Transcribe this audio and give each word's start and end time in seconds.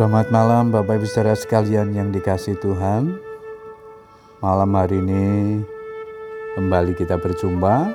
Selamat 0.00 0.32
malam 0.32 0.72
Bapak 0.72 0.96
Ibu 0.96 1.04
Saudara 1.04 1.36
sekalian 1.36 1.92
yang 1.92 2.08
dikasih 2.08 2.56
Tuhan. 2.56 3.20
Malam 4.40 4.72
hari 4.72 4.96
ini 4.96 5.60
kembali 6.56 6.96
kita 6.96 7.20
berjumpa. 7.20 7.92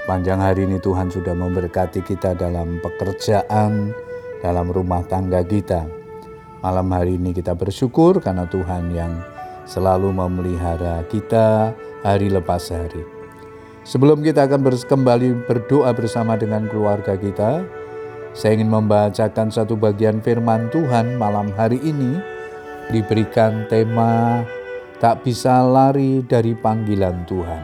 Sepanjang 0.00 0.40
hari 0.40 0.64
ini 0.64 0.80
Tuhan 0.80 1.12
sudah 1.12 1.36
memberkati 1.36 2.00
kita 2.00 2.32
dalam 2.32 2.80
pekerjaan, 2.80 3.92
dalam 4.40 4.72
rumah 4.72 5.04
tangga 5.04 5.44
kita. 5.44 5.84
Malam 6.64 6.88
hari 6.88 7.20
ini 7.20 7.36
kita 7.36 7.52
bersyukur 7.52 8.24
karena 8.24 8.48
Tuhan 8.48 8.88
yang 8.96 9.12
selalu 9.68 10.08
memelihara 10.08 11.04
kita 11.12 11.76
hari 12.00 12.32
lepas 12.32 12.72
hari. 12.72 13.04
Sebelum 13.84 14.24
kita 14.24 14.48
akan 14.48 14.72
kembali 14.72 15.44
berdoa 15.44 15.92
bersama 15.92 16.40
dengan 16.40 16.64
keluarga 16.64 17.12
kita, 17.20 17.83
saya 18.34 18.58
ingin 18.58 18.66
membacakan 18.66 19.46
satu 19.46 19.78
bagian 19.78 20.18
firman 20.18 20.66
Tuhan 20.74 21.14
malam 21.14 21.54
hari 21.54 21.78
ini 21.86 22.18
diberikan 22.90 23.62
tema 23.70 24.42
tak 24.98 25.22
bisa 25.22 25.62
lari 25.62 26.18
dari 26.26 26.50
panggilan 26.58 27.22
Tuhan. 27.30 27.62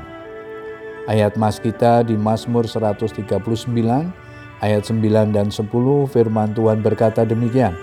Ayat 1.11 1.35
mas 1.35 1.59
kita 1.59 2.07
di 2.07 2.15
Mazmur 2.15 2.71
139 2.71 3.19
ayat 4.63 4.83
9 4.87 5.35
dan 5.35 5.51
10 5.51 5.67
firman 6.07 6.55
Tuhan 6.55 6.79
berkata 6.87 7.27
demikian. 7.27 7.75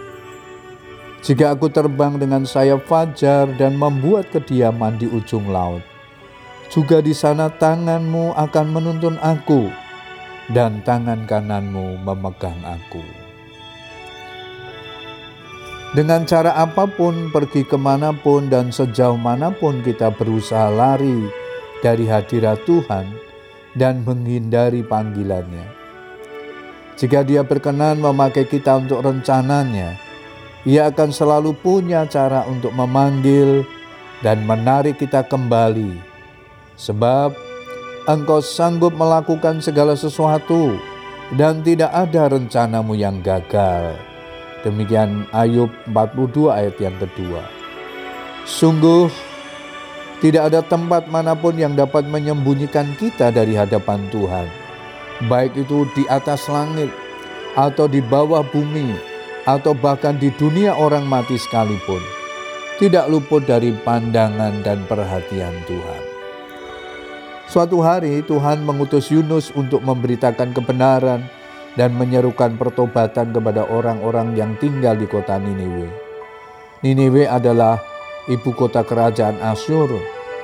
Jika 1.27 1.59
aku 1.59 1.67
terbang 1.67 2.15
dengan 2.15 2.47
sayap 2.47 2.87
fajar 2.87 3.51
dan 3.59 3.75
membuat 3.75 4.31
kediaman 4.31 4.95
di 4.95 5.11
ujung 5.11 5.51
laut, 5.51 5.83
juga 6.71 7.03
di 7.03 7.11
sana 7.11 7.51
tanganmu 7.51 8.31
akan 8.31 8.65
menuntun 8.71 9.19
aku 9.19 9.86
dan 10.51 10.79
tangan 10.83 11.27
kananmu 11.27 11.99
memegang 12.03 12.59
aku. 12.63 13.03
Dengan 15.95 16.27
cara 16.27 16.51
apa 16.53 16.83
pun, 16.83 17.31
pergi 17.31 17.63
ke 17.63 17.79
mana 17.79 18.11
pun 18.11 18.51
dan 18.51 18.75
sejauh 18.75 19.15
mana 19.15 19.55
pun 19.55 19.79
kita 19.81 20.11
berusaha 20.11 20.67
lari 20.67 21.31
dari 21.79 22.05
hadirat 22.05 22.59
Tuhan 22.67 23.07
dan 23.73 24.03
menghindari 24.03 24.83
panggilannya. 24.83 25.63
Jika 26.97 27.23
dia 27.23 27.45
berkenan 27.45 28.03
memakai 28.03 28.43
kita 28.49 28.83
untuk 28.83 29.05
rencananya, 29.05 29.95
ia 30.67 30.91
akan 30.91 31.13
selalu 31.13 31.55
punya 31.55 32.03
cara 32.09 32.43
untuk 32.49 32.75
memanggil 32.75 33.63
dan 34.25 34.43
menarik 34.43 34.99
kita 34.99 35.23
kembali. 35.23 35.95
Sebab 36.75 37.46
engkau 38.07 38.39
sanggup 38.39 38.95
melakukan 38.95 39.59
segala 39.59 39.91
sesuatu 39.93 40.79
dan 41.35 41.59
tidak 41.59 41.91
ada 41.91 42.31
rencanamu 42.31 42.95
yang 42.95 43.19
gagal. 43.19 43.99
Demikian 44.63 45.27
Ayub 45.35 45.69
42 45.91 46.47
ayat 46.49 46.75
yang 46.79 46.95
kedua. 46.97 47.43
Sungguh 48.47 49.11
tidak 50.23 50.49
ada 50.49 50.63
tempat 50.63 51.11
mana 51.11 51.35
pun 51.35 51.53
yang 51.59 51.75
dapat 51.75 52.07
menyembunyikan 52.07 52.95
kita 52.95 53.29
dari 53.29 53.53
hadapan 53.53 54.07
Tuhan. 54.09 54.47
Baik 55.27 55.67
itu 55.67 55.83
di 55.93 56.07
atas 56.07 56.47
langit 56.47 56.89
atau 57.59 57.85
di 57.91 57.99
bawah 57.99 58.41
bumi 58.41 58.97
atau 59.43 59.75
bahkan 59.75 60.15
di 60.15 60.31
dunia 60.39 60.73
orang 60.79 61.03
mati 61.05 61.35
sekalipun. 61.35 61.99
Tidak 62.77 63.09
luput 63.09 63.43
dari 63.43 63.73
pandangan 63.73 64.61
dan 64.61 64.85
perhatian 64.85 65.53
Tuhan. 65.65 66.16
Suatu 67.47 67.79
hari 67.79 68.19
Tuhan 68.27 68.67
mengutus 68.67 69.07
Yunus 69.07 69.55
untuk 69.55 69.79
memberitakan 69.79 70.51
kebenaran 70.51 71.23
dan 71.79 71.95
menyerukan 71.95 72.59
pertobatan 72.59 73.31
kepada 73.31 73.63
orang-orang 73.71 74.35
yang 74.35 74.51
tinggal 74.59 74.99
di 74.99 75.07
kota 75.07 75.39
Niniwe. 75.39 75.87
Niniwe 76.83 77.23
adalah 77.23 77.79
ibu 78.27 78.51
kota 78.51 78.83
kerajaan 78.83 79.39
Asyur, 79.39 79.87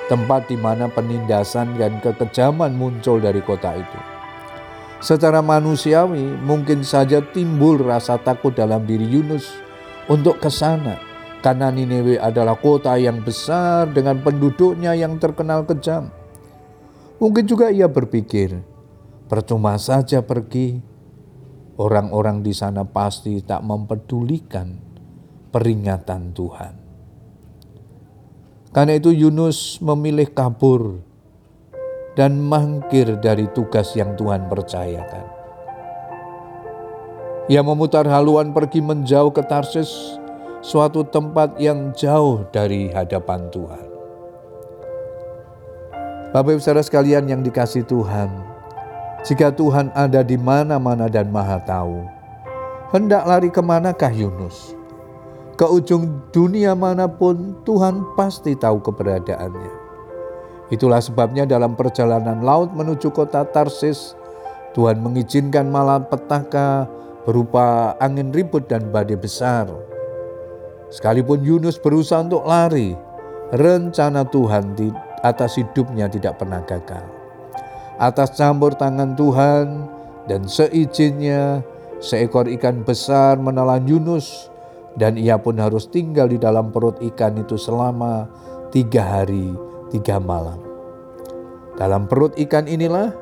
tempat 0.07 0.47
di 0.47 0.55
mana 0.55 0.88
penindasan 0.88 1.75
dan 1.75 2.00
kekejaman 2.00 2.72
muncul 2.72 3.19
dari 3.19 3.44
kota 3.44 3.75
itu. 3.75 3.99
Secara 5.03 5.44
manusiawi, 5.44 6.39
mungkin 6.39 6.88
saja 6.88 7.19
timbul 7.19 7.83
rasa 7.83 8.16
takut 8.16 8.55
dalam 8.55 8.88
diri 8.88 9.03
Yunus 9.03 9.51
untuk 10.07 10.39
ke 10.39 10.47
sana, 10.47 10.95
karena 11.44 11.67
Niniwe 11.67 12.16
adalah 12.16 12.55
kota 12.55 12.95
yang 12.95 13.19
besar 13.19 13.91
dengan 13.91 14.23
penduduknya 14.23 14.95
yang 14.95 15.19
terkenal 15.19 15.67
kejam. 15.67 16.22
Mungkin 17.22 17.46
juga 17.46 17.69
ia 17.69 17.85
berpikir, 17.90 18.63
percuma 19.29 19.78
saja 19.78 20.22
pergi. 20.24 20.81
Orang-orang 21.74 22.46
di 22.46 22.53
sana 22.53 22.85
pasti 22.85 23.41
tak 23.41 23.66
mempedulikan 23.66 24.78
peringatan 25.50 26.29
Tuhan. 26.29 26.73
Karena 28.69 28.94
itu 28.97 29.09
Yunus 29.09 29.81
memilih 29.81 30.29
kabur 30.34 31.02
dan 32.13 32.41
mangkir 32.41 33.18
dari 33.22 33.50
tugas 33.53 33.94
yang 33.97 34.13
Tuhan 34.13 34.50
percayakan. 34.50 35.25
Ia 37.50 37.62
memutar 37.66 38.06
haluan 38.09 38.53
pergi 38.53 38.81
menjauh 38.81 39.34
ke 39.34 39.46
Tarsis, 39.46 40.18
suatu 40.63 41.06
tempat 41.06 41.59
yang 41.59 41.94
jauh 41.94 42.47
dari 42.50 42.90
hadapan 42.90 43.52
Tuhan. 43.52 43.92
Bapak 46.33 46.57
Ibu 46.57 46.66
Saudara 46.66 46.81
sekalian 46.81 47.29
yang 47.29 47.45
dikasih 47.45 47.85
Tuhan, 47.85 48.25
jika 49.21 49.53
Tuhan 49.53 49.94
ada 49.94 50.25
di 50.25 50.33
mana-mana 50.33 51.05
dan 51.05 51.29
maha 51.29 51.61
tahu, 51.61 52.09
hendak 52.89 53.21
lari 53.29 53.53
ke 53.53 53.61
manakah 53.61 54.09
Yunus? 54.09 54.73
Ke 55.53 55.69
ujung 55.69 56.25
dunia 56.33 56.73
mana 56.73 57.05
pun 57.05 57.53
Tuhan 57.61 58.17
pasti 58.17 58.57
tahu 58.57 58.81
keberadaannya. 58.81 59.73
Itulah 60.73 61.05
sebabnya 61.05 61.45
dalam 61.45 61.77
perjalanan 61.77 62.41
laut 62.41 62.73
menuju 62.73 63.13
kota 63.13 63.45
Tarsis, 63.45 64.17
Tuhan 64.73 65.05
mengizinkan 65.05 65.69
malapetaka 65.69 66.89
berupa 67.29 67.93
angin 68.01 68.33
ribut 68.33 68.66
dan 68.66 68.89
badai 68.89 69.22
besar. 69.22 69.69
Sekalipun 70.89 71.45
Yunus 71.45 71.77
berusaha 71.77 72.25
untuk 72.25 72.41
lari, 72.49 72.97
rencana 73.53 74.25
Tuhan 74.25 74.73
atas 75.23 75.56
hidupnya 75.56 76.11
tidak 76.11 76.38
pernah 76.38 76.59
gagal. 76.67 77.07
Atas 77.97 78.35
campur 78.35 78.75
tangan 78.75 79.16
Tuhan 79.16 79.88
dan 80.28 80.45
seizinnya 80.45 81.63
seekor 82.03 82.51
ikan 82.59 82.84
besar 82.84 83.39
menelan 83.39 83.88
Yunus 83.88 84.51
dan 85.00 85.16
ia 85.16 85.39
pun 85.39 85.56
harus 85.57 85.88
tinggal 85.88 86.28
di 86.28 86.38
dalam 86.38 86.69
perut 86.69 87.00
ikan 87.00 87.39
itu 87.39 87.56
selama 87.56 88.28
tiga 88.69 89.01
hari 89.01 89.56
tiga 89.89 90.19
malam. 90.19 90.59
Dalam 91.79 92.05
perut 92.05 92.35
ikan 92.38 92.67
inilah 92.67 93.16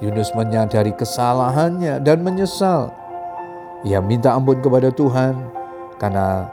Yunus 0.00 0.32
menyadari 0.38 0.94
kesalahannya 0.94 2.00
dan 2.00 2.24
menyesal. 2.24 2.94
Ia 3.82 3.98
minta 3.98 4.32
ampun 4.32 4.62
kepada 4.62 4.94
Tuhan 4.94 5.34
karena 5.98 6.46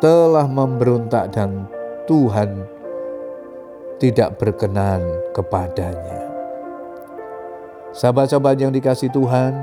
telah 0.00 0.48
memberontak 0.48 1.30
dan 1.36 1.68
Tuhan 2.08 2.71
tidak 4.02 4.34
berkenan 4.34 4.98
kepadanya. 5.30 6.26
Sahabat-sahabat 7.94 8.58
yang 8.58 8.74
dikasih 8.74 9.14
Tuhan, 9.14 9.54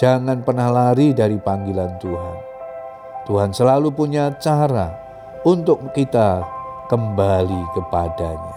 jangan 0.00 0.40
pernah 0.40 0.72
lari 0.72 1.12
dari 1.12 1.36
panggilan 1.36 1.92
Tuhan. 2.00 2.38
Tuhan 3.28 3.52
selalu 3.52 3.92
punya 3.92 4.32
cara 4.40 4.96
untuk 5.44 5.92
kita 5.92 6.40
kembali 6.88 7.62
kepadanya. 7.76 8.56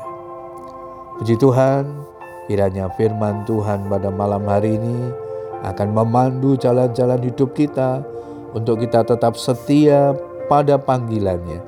Puji 1.20 1.36
Tuhan, 1.36 1.84
kiranya 2.48 2.88
firman 2.96 3.44
Tuhan 3.44 3.92
pada 3.92 4.08
malam 4.08 4.48
hari 4.48 4.80
ini 4.80 5.12
akan 5.68 5.92
memandu 5.92 6.56
jalan-jalan 6.56 7.20
hidup 7.28 7.52
kita 7.52 8.00
untuk 8.56 8.80
kita 8.80 9.04
tetap 9.04 9.36
setia 9.36 10.16
pada 10.48 10.80
panggilannya, 10.80 11.60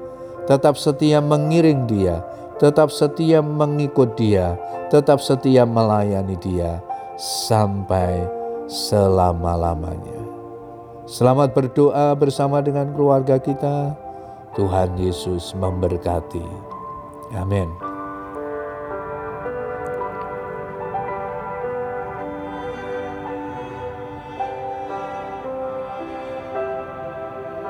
tetap 0.47 0.79
setia 0.79 1.19
mengiring 1.19 1.83
dia, 1.83 2.23
tetap 2.59 2.91
setia 2.91 3.39
mengikut 3.39 4.19
Dia, 4.19 4.59
tetap 4.91 5.23
setia 5.23 5.63
melayani 5.63 6.35
Dia 6.37 6.83
sampai 7.15 8.27
selama-lamanya. 8.67 10.19
Selamat 11.09 11.55
berdoa 11.57 12.13
bersama 12.13 12.61
dengan 12.61 12.93
keluarga 12.93 13.41
kita. 13.41 13.97
Tuhan 14.53 14.93
Yesus 14.99 15.57
memberkati. 15.57 16.45
Amin. 17.33 17.88